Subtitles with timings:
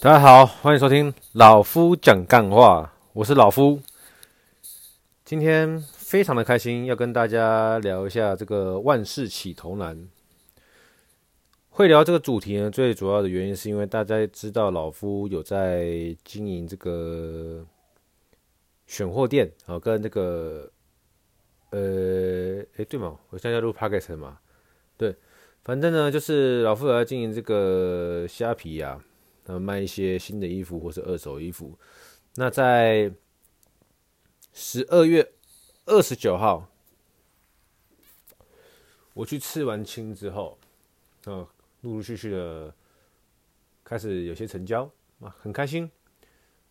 [0.00, 3.80] 大家好，欢迎收听老夫讲干话，我是老夫。
[5.24, 10.08] 今天非常的开心，要跟大家聊一下这个万事起头难。
[11.70, 17.66] 会聊这个主题呢，最主要的原因是因为大家知道老夫有在经营这个
[18.86, 20.70] 选货店啊，跟这个
[21.70, 24.38] 呃，哎对嘛，我现在要录 p o c a s t 嘛，
[24.96, 25.16] 对，
[25.64, 29.07] 反正呢就是老夫有在经营这个虾皮呀、啊。
[29.48, 31.72] 呃，卖一些新的衣服或是二手衣服。
[32.34, 33.10] 那在
[34.52, 35.32] 十二月
[35.86, 36.68] 二十九号，
[39.14, 40.58] 我去刺完青之后，
[41.24, 41.48] 啊，
[41.80, 42.74] 陆陆续续的
[43.82, 44.82] 开始有些成交
[45.20, 45.90] 啊，很开心。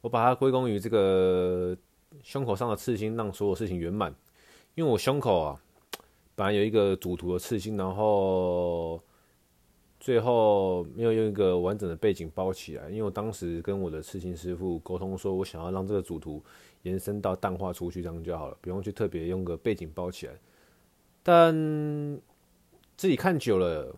[0.02, 1.76] 我把它归功于这个
[2.22, 4.14] 胸口上的刺青，让所有事情圆满。
[4.76, 5.60] 因为我胸口啊，
[6.36, 8.97] 本来有一个主图的刺青，然后。
[10.08, 16.42] 最后没有用一个完整的背景包起来，因为我当时跟我的刺青师傅沟通说，我想要让这个主图
[16.84, 20.34] 延伸到淡化出去，这样就好了，不用去特别用个背景包起来。
[21.22, 21.54] 但
[22.96, 23.94] 自己看久了，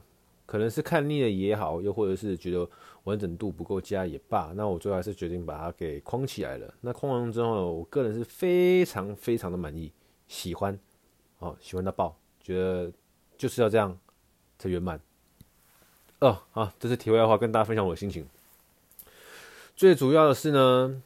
[0.48, 2.68] 可能是看腻了也好，又或者是觉得
[3.04, 6.74] 完整度不够佳也罢，那我最后还是决定把它给框起来了。
[6.82, 9.94] 那框完之后，我个人是非常非常的满意，
[10.28, 10.76] 喜欢，
[11.38, 12.92] 哦，喜欢到爆，觉得
[13.38, 13.96] 就是要这样
[14.58, 15.00] 才圆满。
[16.20, 18.28] 哦，好，这是题外话，跟大家分享我的心情。
[19.74, 21.02] 最主要的是呢，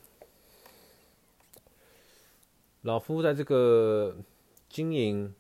[2.82, 4.18] 老夫在这个
[4.70, 5.32] 经营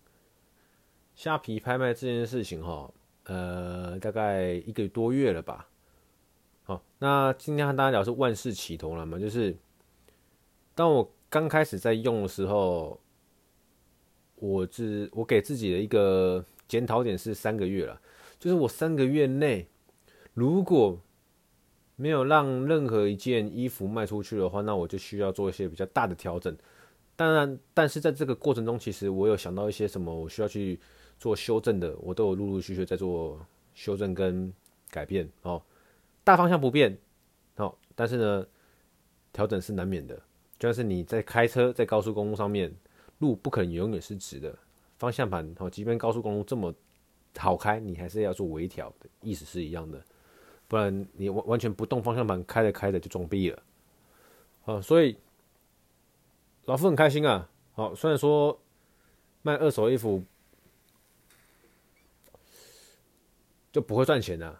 [1.16, 2.92] 虾皮拍卖这件事情哈，
[3.24, 5.68] 呃，大概一个多月了吧。
[6.66, 9.58] 好，那今天和大家聊是万事起头了嘛，就是
[10.76, 13.02] 当我刚开始在用的时候，
[14.36, 18.00] 我自我给自己的一个检讨点是三个月了。
[18.44, 19.66] 就是我三个月内，
[20.34, 21.00] 如果
[21.96, 26.54] 没有让任何一件衣服卖出去的话，那我就需要做一些比较大的调整。
[27.16, 30.78] 当然，但是在这个过程中，其实我有想到一些什么我需要去
[31.18, 33.40] 做修正的，我都有陆陆续续在做
[33.76, 34.52] 修正跟
[34.90, 35.64] 改变哦。
[36.26, 36.98] 大方向不变
[37.56, 38.46] 哦，但是呢，
[39.32, 40.22] 调整是难免的。
[40.60, 42.76] 就像是你在开车在高速公路上面，
[43.20, 44.54] 路不可能永远是直的，
[44.98, 46.76] 方向盘哦，即便高速公路这么。
[47.38, 50.04] 好开，你还是要做微调的，意思是一样的，
[50.68, 53.64] 不然你完完全不动方向盘，开着开着就撞壁了。
[54.66, 55.18] 啊，所以
[56.66, 57.50] 老夫很开心啊。
[57.74, 58.58] 好，虽然说
[59.42, 60.24] 卖二手衣服
[63.72, 64.60] 就不会赚钱的，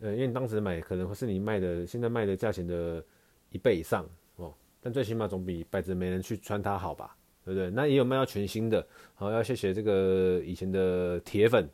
[0.00, 3.04] 呃，因为你当时买可能会是你卖的现在卖的价钱的
[3.50, 7.14] 一倍以上哦，但最起码总比摆着没人去穿它好吧，
[7.44, 7.70] 对不对？
[7.70, 11.68] 那也有卖到全新的，好，要谢谢这个以前的铁粉。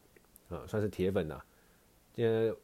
[0.50, 1.40] 啊，算是铁粉呐。
[2.12, 2.54] 今天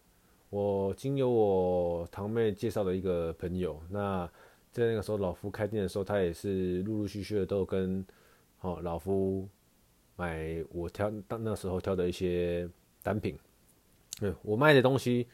[0.51, 4.29] 我经由我堂妹介绍的一个朋友，那
[4.73, 8.05] 在那个时候老夫开店的时候，他也是陆陆续续的都有跟
[8.61, 9.49] 哦老夫
[10.17, 12.69] 买我挑当那时候挑的一些
[13.05, 13.39] 单品。
[14.19, 15.29] 对，我卖的东西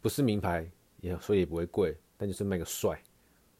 [0.00, 0.70] 不是名牌，
[1.00, 3.02] 也所以也不会贵，但就是卖个帅。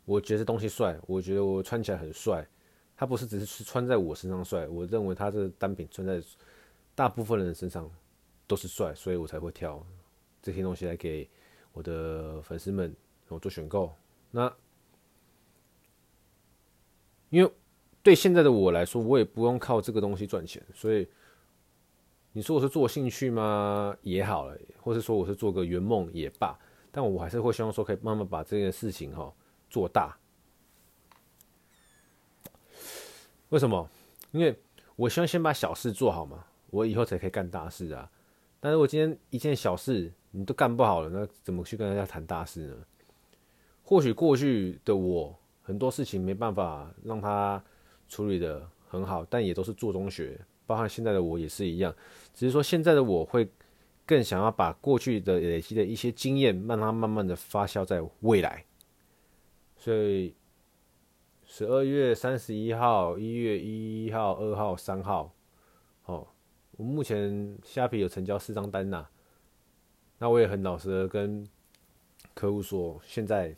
[0.05, 2.47] 我觉得这东西帅，我觉得我穿起来很帅。
[2.97, 6.23] 它不是只是穿在我身上帅，我认为它这个单品穿在。
[6.99, 7.89] 大部分人身上
[8.45, 9.87] 都是帅，所以我才会挑
[10.43, 11.31] 这些东西来给
[11.73, 12.93] 我的粉丝们
[13.29, 13.95] 我做选购。
[14.33, 14.53] 那
[17.31, 17.53] 因为
[18.03, 21.07] 对现在的我来说，我也不用靠这个东西赚钱，所以
[22.33, 23.97] 你说我是做兴趣吗？
[24.03, 26.59] 也好了，或是说我是做个圆梦也罢，
[26.91, 29.33] 但我还是会希望说可以慢慢把这件事情哈
[29.71, 30.19] 做大。
[33.51, 33.89] 为什么？
[34.33, 34.61] 因为
[34.97, 36.45] 我希望先把小事做好嘛。
[36.71, 38.11] 我以后才可以干大事啊！
[38.61, 42.77] 但是我今天一件小事你都干不好了，那怎么去跟人家谈大事呢？
[43.85, 47.63] 或许过去的我很多事情没办法让他
[48.09, 51.95] 处理的很好，但也都是做中学，包含现在的我也是一样。
[52.35, 53.49] 只是说现在的我会
[54.05, 58.65] 更想要把过去的累积的一些经验，让它慢慢的发酵在未来。
[59.77, 60.35] 所以
[61.47, 65.33] 十二月三十一号、一月一号、二号、三号，
[66.79, 69.11] 我目前虾皮有成交四张单呐、啊，
[70.19, 71.45] 那我也很老实的跟
[72.35, 73.53] 客户说，现在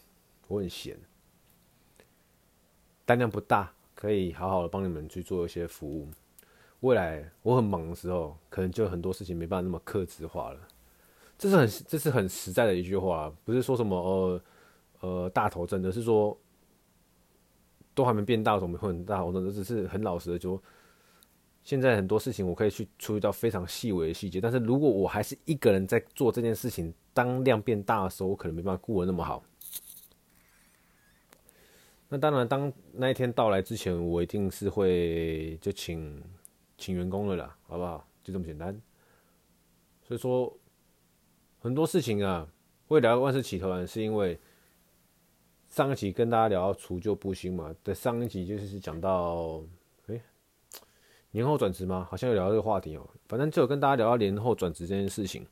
[0.48, 0.98] 我很闲，
[3.04, 6.08] 单量不大，可以好好的帮你们去做一些服务。
[6.80, 10.58] 未来我很忙的时候，可能就很多事情没办法那么克制化了。
[11.36, 14.42] 这是很这是很实在的一句话，不是说什么呃
[15.00, 16.34] 呃大头真的，是说
[17.94, 19.44] 都还没变大，怎么会很大头针？
[19.44, 20.58] 这只是很老实的就。
[21.62, 29.42] 现在很多事情我可以去处理到非常细微的细节，但是如果我还是一个人在做这件事情，当量变大的时候，我可能没办法顾得那么好。
[32.08, 36.20] 那当然，当那一天到来之前，我一定是会就请
[36.76, 38.04] 请员工了啦，好不好？
[38.24, 38.80] 就这么简单。
[40.02, 40.52] 所以说，
[41.60, 42.48] 很多事情啊，
[42.88, 44.36] 会聊万事起头难，是因为
[45.68, 47.72] 上一集跟大家聊到除旧布新嘛。
[47.84, 49.62] 在上一集就是讲到，
[51.30, 52.06] 年后转职吗？
[52.10, 55.46] 好像有聊到这个话题哦、反正就有跟大家聊到年后转职这件事情，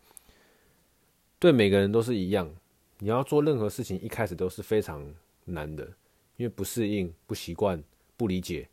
[1.38, 2.52] 对每个人都是一样。
[2.98, 5.14] 你要做任何事情，一开始都是非常
[5.44, 5.88] 难的。
[6.36, 7.82] 因为不适应、不习惯、
[8.16, 8.68] 不理解，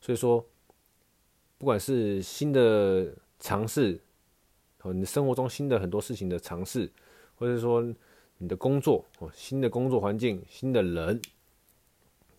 [0.00, 0.44] 所以说，
[1.56, 4.00] 不管是新的尝试，
[4.82, 6.90] 哦，你生活中新的很多事情的尝试，
[7.36, 7.80] 或者说
[8.38, 11.22] 你的工作哦，新的工作环境、新的人，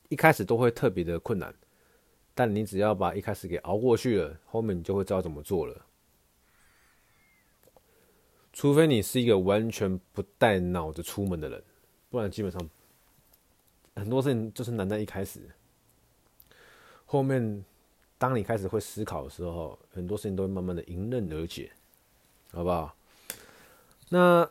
[0.10, 1.56] 一开始都会特别的困难，
[2.36, 5.84] 但你只要把一开始给熬过去了，后面你就会知道怎么做了。
[8.54, 11.64] 除非你是一个完全不带脑子出门的人，
[12.10, 12.70] 不然基本上。
[13.96, 15.40] 很多事情就是难在一开始，
[17.06, 17.64] 后面
[18.18, 21.72] 当你开始会思考的时候，很多事情都会慢慢的迎刃而解，
[22.52, 22.94] 好不好？
[24.10, 24.50] 那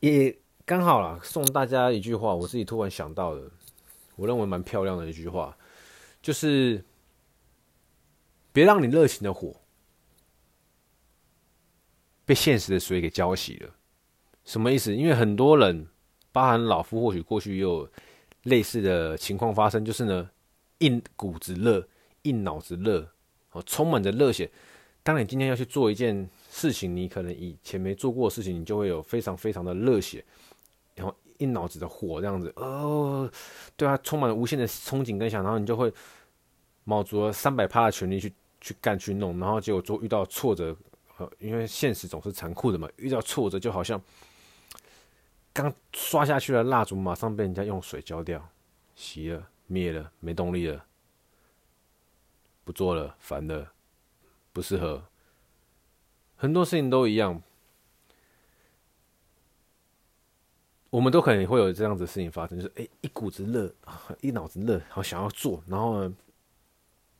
[0.00, 3.48] 也刚好啦，送大家一句话，我自己突然想到的，
[4.16, 5.56] 我认为蛮漂亮的一句话，
[6.20, 6.84] 就是
[8.52, 9.54] 别让你热情的火
[12.24, 13.70] 被现实的水给浇熄了。
[14.44, 14.94] 什么意思？
[14.94, 15.86] 因为很多人。
[16.32, 17.88] 包含老夫，或许过去也有
[18.42, 20.30] 类似的情况发生，就是呢，
[20.80, 21.88] 硬骨子热，
[22.24, 23.10] 硬脑子热，
[23.52, 24.50] 哦，充满着热血。
[25.02, 30.22] 当你今天要去做一件事情，你可能以前没做过的事情，你就会有非常非常的热血，
[31.38, 33.30] 一脑子的火这样子，哦，
[33.76, 35.92] 对啊，充满了无限的憧憬跟想，然后你就会
[36.84, 40.76] 卯足了三百趴的全力去去干去弄，然后结果就遇到挫折，
[41.18, 44.00] 呃，因为现实总是残酷的嘛，遇到挫折就好像。
[45.52, 48.46] 刚刷下去的蜡烛，马上被人家用水浇掉，
[48.94, 50.84] 熄了，灭了，没动力了，
[52.62, 53.72] 不做了，烦了，
[54.52, 55.02] 不适合。
[56.36, 57.42] 很多事情都一样，
[60.96, 63.70] 我们都可能会有这样子的事情发生，就是哎、一股子热，
[64.22, 66.14] 一脑子热，好想要做，然后呢，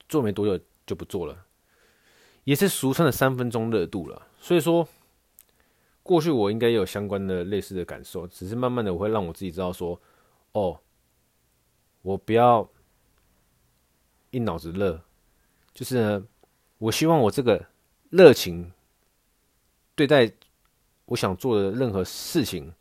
[0.08, 1.44] 做没多久就不做了，
[2.44, 4.28] 也是俗称的三分钟热度了。
[4.40, 4.88] 所以说。
[6.02, 10.00] 过去我应该也有相关的类似的感受，只是慢慢的我会让我自己知道说，
[10.52, 10.78] 哦，
[12.02, 12.70] 我不要
[14.30, 15.02] 一脑子热，
[15.74, 16.24] 就是呢，
[16.78, 17.66] 我希望我这个
[18.10, 18.72] 热情
[19.96, 20.32] 对待
[21.06, 22.72] 我想做的任何事情，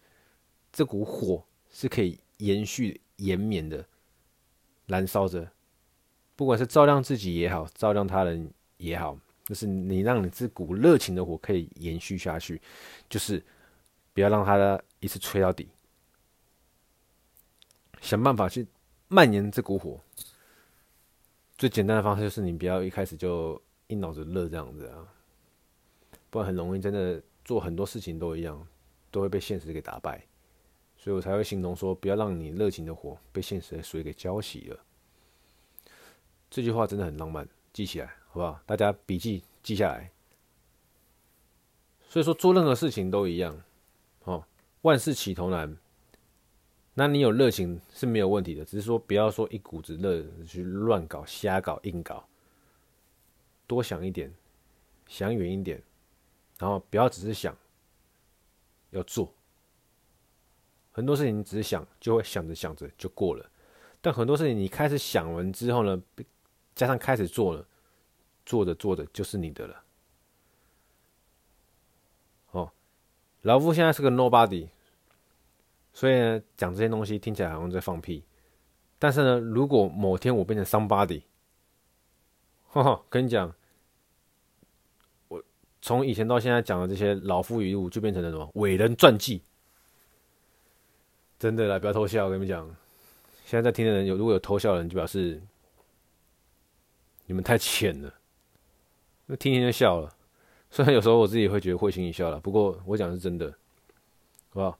[0.75, 1.41] 这股火
[1.71, 3.87] 是可以延续延绵的
[4.87, 5.49] 燃烧着，
[6.35, 9.17] 不管是照亮自己也好，照亮他人也好。
[9.45, 12.61] 就是你让你这股热情的火可以延续下去，
[13.07, 13.41] 就是
[14.11, 15.69] 不要让它一次吹到底，
[18.01, 18.67] 想办法去
[19.07, 19.97] 蔓延这股火。
[21.57, 25.07] 最简单的方式就是你不要一开始就一脑子热这样子啊，
[26.29, 28.67] 不然很容易真的做很多事情都一样，
[29.09, 30.21] 都会被现实给打败。
[31.05, 34.79] 所以我才会形容说，不要让你热情的火被现实的水给浇熄了。
[36.49, 38.07] 这句话真的很浪漫，记起来。
[38.29, 38.59] 好不好？
[38.65, 40.09] 大家笔记记下来。
[42.09, 43.61] 所以说，做任何事情都一样，
[44.23, 44.43] 哦，
[44.81, 45.77] 万事起头难。
[46.95, 52.27] 那你有热情是没有问题的，只是说不要说一股子热去乱搞、瞎搞、硬搞。
[53.67, 54.33] 多想一点，
[55.07, 55.79] 想远一点，
[56.57, 57.55] 然后不要只是想，
[58.89, 59.31] 要做。
[60.95, 63.45] 很多事情你只是想，就会想着想着就过了。
[63.99, 66.01] 但很多事情你开始想完之后呢，
[66.73, 67.67] 加上开始做了。
[68.45, 69.83] 做着做着就是你的了。
[72.51, 72.71] 哦，
[73.41, 74.69] 老夫现在是个 nobody，
[75.91, 78.23] 所以呢，讲这些东西听起来好像在放屁。
[78.99, 81.23] 但是呢，如果某天我变成 somebody，
[82.67, 83.51] 哈哈，跟你讲，
[85.27, 85.43] 我
[85.81, 89.41] 从以前到现在讲的这些老夫语录，就变成了什么伟人传记。
[91.37, 92.65] 真的啦，不要偷笑，我跟你们讲，
[93.45, 95.41] 现在在听的人有如果有偷笑的人，就表示
[97.25, 98.13] 你们太浅了。
[99.25, 100.15] 那听听就笑了，
[100.69, 103.49] 虽然有时候我自己会觉得会心一笑了，不过我讲是真的，
[104.49, 104.79] 好不好？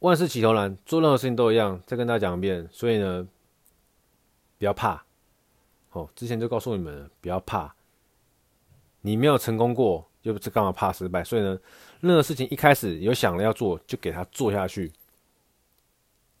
[0.00, 1.82] 万事起头难，做任何事情都一样。
[1.86, 3.26] 再跟大家讲一遍，所以呢，
[4.58, 5.02] 不要怕。
[5.92, 7.74] 哦，之前就告诉你们，不要怕。
[9.00, 11.22] 你没有成功过，又不是干嘛怕失败？
[11.22, 11.56] 所以呢，
[12.00, 14.90] 任何事情一开始有想了要做，就给他做下去。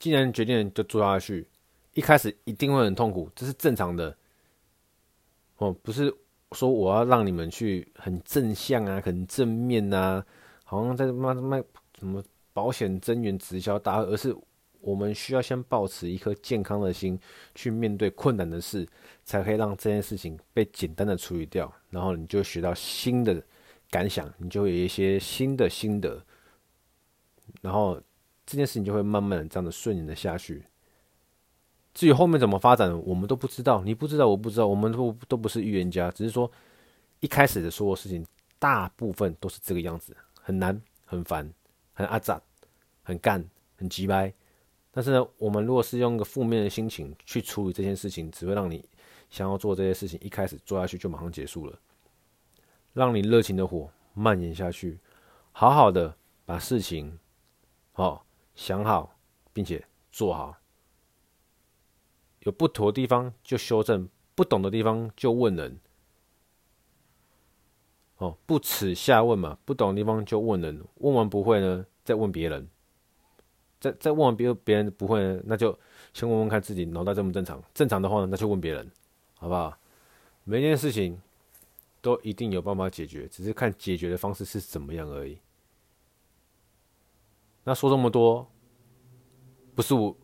[0.00, 1.46] 既然决定就做下去，
[1.94, 4.14] 一开始一定会很痛苦，这是正常的。
[5.58, 6.12] 哦，不是
[6.50, 10.20] 说我要让你们去很正向啊，很正面呐，
[10.64, 11.62] 好像在卖卖
[11.96, 12.20] 什么
[12.52, 14.36] 保险增员直销大，而是
[14.80, 17.18] 我们需要先保持一颗健康的心
[17.54, 18.84] 去面对困难的事，
[19.24, 21.72] 才可以让这件事情被简单的处理掉。
[21.88, 23.42] 然后你就学到新的
[23.96, 26.22] 感想，你就会有一些新的心得，
[27.62, 27.98] 然后
[28.44, 30.62] 这件事情就会慢慢的这样的顺延的下去。
[31.94, 36.50] 至于后面怎么发展，我们都不知道，你不知道，我不知道，我们都都不是预言家，只是说
[37.20, 38.22] 一开始的所有事情，
[38.58, 41.50] 大部分都是这个样子，很难，很烦，
[41.94, 42.38] 很阿杂，
[43.02, 43.42] 很干，
[43.76, 44.30] 很急掰。
[44.90, 48.86] 但是呢，我们如果是用一个负面的心情去处理这件事情，只会让你
[49.30, 51.78] 想要做这些事情，一开始做下去就马上结束了，
[52.96, 54.98] 让你热情的火蔓延下去，
[55.52, 57.18] 好好的把事情，
[57.92, 58.22] 哦，
[58.54, 59.14] 想好，
[59.52, 60.56] 并且做好。
[62.40, 65.78] 有不妥的地方就修正，不懂的地方就问人。
[68.16, 72.66] 哦，不耻下问嘛，不懂的地方就问人，问完不会呢，再问别人。
[73.78, 75.78] 再再问完别人别人不会呢，那就
[76.14, 78.90] 先问问看自己脑袋正不正常，正常的话呢，那就问别人，
[79.36, 79.76] 好不好？
[80.44, 81.20] 每件事情
[82.06, 85.36] 都一定有办法解决，只是看解决的方式是怎么样而已。
[87.64, 88.48] 那说这么多，
[89.74, 90.16] 不是我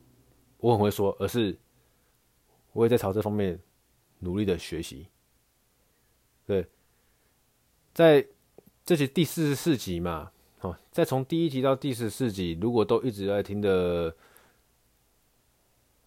[0.59, 1.59] 我很会说，而是。
[2.75, 3.61] 我也在朝这方面
[4.21, 5.07] 努力的学习。
[6.47, 6.67] 对，
[7.93, 8.27] 在
[8.83, 14.17] 这集第四十四集嘛，好，再从第一集到第四十四集，如果都一直在听的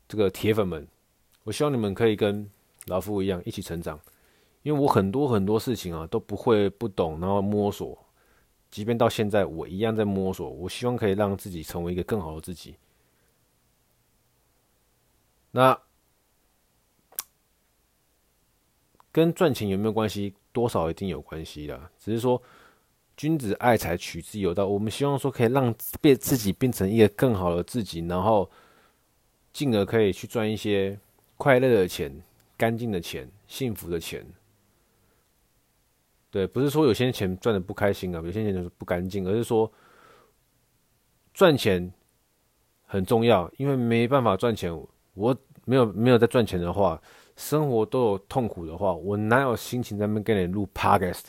[0.08, 0.88] 这个铁粉们，
[1.44, 2.50] 我希望你们可以跟
[2.88, 4.00] 老夫一样一起成长，
[4.66, 7.96] 因为我很多很多事情啊都不会不懂，然后摸索，
[8.72, 12.76] 即便到现在我一样在摸索，我希望可以让自己成为一个更好的自己。
[15.52, 15.80] 那。
[19.12, 20.34] 跟赚钱有没有关系？
[20.52, 21.90] 多少一定有关系的。
[21.98, 22.42] 只是说，
[23.16, 24.68] 君子爱财，取之有道。
[24.68, 28.52] 我们希望说，可以让变自己变成一个更好的自己，然后
[29.54, 31.00] 进而可以去赚一些
[31.38, 32.22] 快乐的钱、
[32.58, 34.26] 干净的钱、幸福的钱。
[36.36, 39.72] 对，不是说有些钱赚的不开心啊，有些钱就是不干净，而是说
[41.34, 41.90] 赚钱
[42.86, 44.70] 很重要，因为没办法赚钱，
[45.14, 47.02] 我没有没有在赚钱的话。
[47.38, 51.24] 生活都有痛苦的话，我哪有心情在那边跟你录 podcast？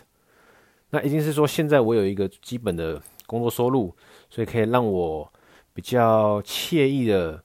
[0.91, 3.95] 那一定是说，现在我有一个基本的工作收入，
[4.29, 5.33] 所以可以让我
[5.73, 7.41] 比较惬意的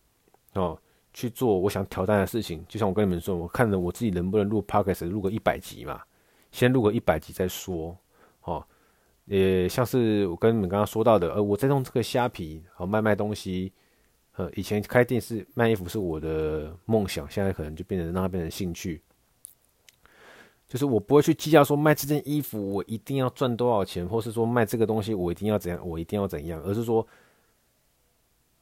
[0.53, 0.75] 哦
[1.13, 2.65] 去做我想挑战的事情。
[2.67, 6.01] 就像我跟你们说，我看着我自己能不能录 podcast，录个一百集嘛，
[6.51, 7.97] 先录个一百集再说。
[8.43, 8.65] 哦，
[9.25, 13.71] 也像是我跟你们刚刚说到的，呃，我在用这个虾皮，好卖卖东西。
[14.37, 19.01] 呃，以前开店是卖衣服是我的梦想，现在可能就变成让它变成兴趣。
[20.67, 27.05] 就是我不会去计较说卖这件衣服我一定要赚多少钱，或是说卖这个东西我一定要怎样，我一定要怎样，而是说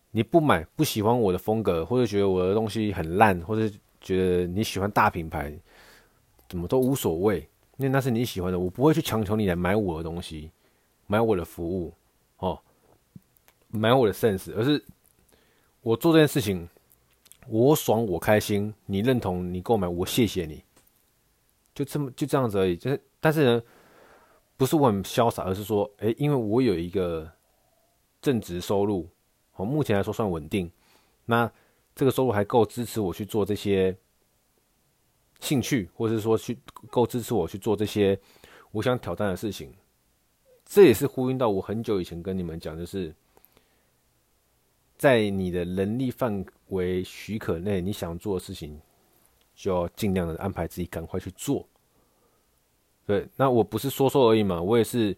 [0.09, 5.53] 你不买不喜欢我的风格，或者觉得我的东西很烂，或者觉得你喜欢大品牌，
[6.49, 7.47] 怎么都无所谓，
[7.79, 10.51] 因为那是你喜欢的，我不会去强求你来买我的东西，
[11.07, 11.91] 买我的服务，
[12.37, 12.59] 哦，
[13.69, 14.85] 买我的 sense，而是。
[15.81, 16.67] 我做这件事情，
[17.47, 20.61] 我爽，我开心，你认同，你购买，我谢谢你，
[21.73, 22.75] 就这么就这样子而已。
[22.75, 23.63] 就是，但是呢，
[24.57, 27.31] 不是我很潇洒，而是说，哎，因为我有一个
[28.21, 29.07] 正职收入，
[29.51, 30.69] 好，目前来说算稳定。
[31.25, 31.49] 那
[31.95, 33.95] 这个收入还够支持我去做这些
[35.39, 36.57] 兴趣，或是说去
[36.89, 38.19] 够支持我去做这些
[38.71, 39.73] 我想挑战的事情。
[40.65, 43.13] 这也是呼应到我很久以前跟你们讲，就是。
[44.97, 48.77] 在你的能力范围许可内，你想做的事情，
[49.55, 51.65] 就要尽量的安排自己赶快去做。
[53.05, 55.15] 对，那我不是说说而已嘛，我也是，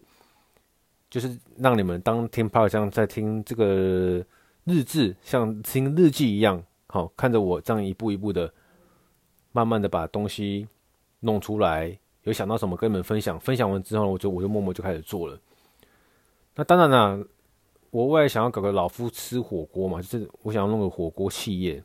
[1.10, 4.24] 就是让你们当听 p o 像在听这个
[4.62, 8.54] 日志，像听日记一样，好，看着我这样一步一步的，
[9.52, 10.66] 慢慢的把东西
[11.20, 15.38] 弄出来，有想到什么跟你们分享，分享完之后，我就我就默默就开始做了。
[16.54, 17.26] 那当然了。
[17.92, 21.84] 我未来想要搞个老夫吃火锅嘛，就是我想要弄个火锅企业。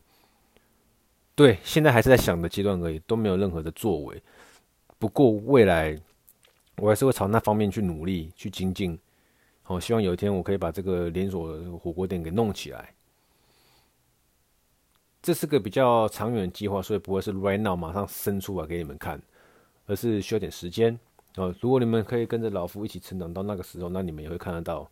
[1.36, 4.24] 对，现在还是在想的阶段而已，都没有任何的作为。
[4.98, 6.00] 不过未来
[6.78, 8.98] 我还是会朝那方面去努力去精进。
[9.64, 12.94] 好，希望有一天我可以把这个连锁火锅店给弄起来。
[15.28, 19.22] 这是个比较长远的计划，所以不会是 right now 马上生出来给你们看，
[19.86, 20.98] 而是需要点时间。
[21.36, 24.90] 哦，如果你们可以跟着老夫一起成长到那个时候，那你们也会看得到。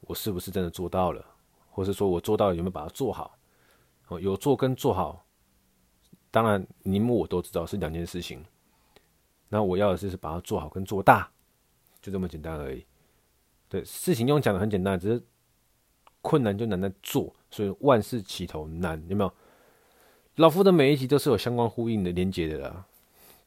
[0.00, 1.22] 我是不是真的做到了，
[1.68, 3.36] 或是说我做到了有没有把它做好？
[4.08, 5.26] 哦，有做跟做好，
[6.30, 8.42] 当然你们我都知道是两件事情。
[9.50, 11.30] 那我要的就是把它做好跟做大，
[12.00, 12.82] 就这么简单而已。
[13.68, 15.22] 对，事情用讲的很简单，只是
[16.22, 19.30] 困难就难在做，所以万事起头难，有没有？
[20.36, 22.84] 老夫的每一集都是有相关呼应的连接的啦，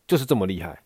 [0.06, 0.84] 就是这么厉害。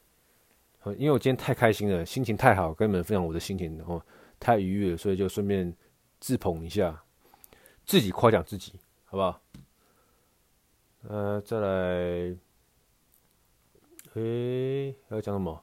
[0.98, 4.02] 因为我今天太开心了，心情太好，跟你们分享我的心情，然后
[4.40, 5.76] 太愉悦，所以就顺便
[6.22, 7.04] 自捧一下，
[7.86, 8.74] 自己夸奖自己，
[9.04, 9.42] 好不好？
[11.10, 11.68] 呃，再来，
[14.14, 15.62] 诶，还要讲什么？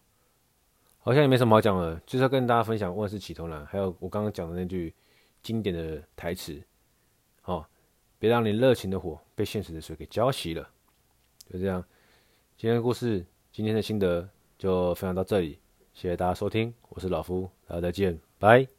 [0.99, 4.93] 好像也没什么好讲了，就是要跟大家分享万事起头难，还有我刚刚讲的那句
[5.43, 6.63] 经典的台词，
[8.25, 10.67] 别让你热情的火被现实的水给浇熄了。
[11.53, 11.85] 就这样，
[12.57, 14.27] 今天的故事，今天的心得。
[14.57, 15.59] 就分享到这里，
[15.93, 18.74] 谢谢大家收听，我是老夫，大家再见，拜。